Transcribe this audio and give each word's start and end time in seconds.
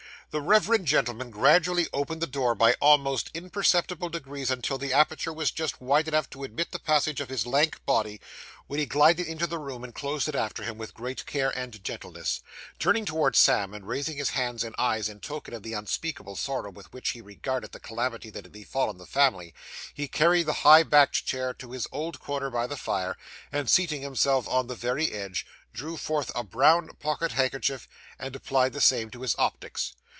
The 0.33 0.39
reverend 0.41 0.85
gentleman 0.87 1.29
gradually 1.29 1.89
opened 1.91 2.21
the 2.21 2.25
door 2.25 2.55
by 2.55 2.75
almost 2.75 3.29
imperceptible 3.33 4.07
degrees, 4.07 4.49
until 4.49 4.77
the 4.77 4.93
aperture 4.93 5.33
was 5.33 5.51
just 5.51 5.81
wide 5.81 6.07
enough 6.07 6.29
to 6.29 6.45
admit 6.45 6.67
of 6.67 6.71
the 6.71 6.79
passage 6.79 7.19
of 7.19 7.27
his 7.27 7.45
lank 7.45 7.83
body, 7.85 8.21
when 8.67 8.79
he 8.79 8.85
glided 8.85 9.27
into 9.27 9.45
the 9.45 9.59
room 9.59 9.83
and 9.83 9.93
closed 9.93 10.29
it 10.29 10.35
after 10.35 10.63
him, 10.63 10.77
with 10.77 10.93
great 10.93 11.25
care 11.25 11.49
and 11.49 11.83
gentleness. 11.83 12.41
Turning 12.79 13.03
towards 13.03 13.39
Sam, 13.39 13.73
and 13.73 13.85
raising 13.85 14.15
his 14.15 14.29
hands 14.29 14.63
and 14.63 14.73
eyes 14.79 15.09
in 15.09 15.19
token 15.19 15.53
of 15.53 15.63
the 15.63 15.73
unspeakable 15.73 16.37
sorrow 16.37 16.71
with 16.71 16.93
which 16.93 17.09
he 17.09 17.19
regarded 17.19 17.73
the 17.73 17.81
calamity 17.81 18.29
that 18.29 18.45
had 18.45 18.53
befallen 18.53 18.99
the 18.99 19.05
family, 19.05 19.53
he 19.93 20.07
carried 20.07 20.45
the 20.45 20.53
high 20.63 20.83
backed 20.83 21.25
chair 21.25 21.53
to 21.55 21.71
his 21.73 21.87
old 21.91 22.21
corner 22.21 22.49
by 22.49 22.67
the 22.67 22.77
fire, 22.77 23.17
and, 23.51 23.69
seating 23.69 24.01
himself 24.01 24.47
on 24.47 24.67
the 24.67 24.75
very 24.75 25.11
edge, 25.11 25.45
drew 25.73 25.97
forth 25.97 26.31
a 26.35 26.41
brown 26.45 26.87
pocket 27.01 27.33
handkerchief, 27.33 27.85
and 28.17 28.33
applied 28.33 28.71
the 28.71 28.79
same 28.79 29.09
to 29.09 29.23
his 29.23 29.35
optics. 29.37 29.91